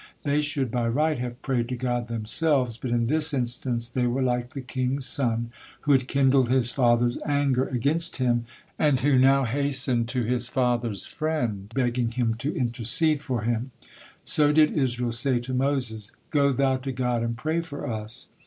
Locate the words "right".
0.87-1.19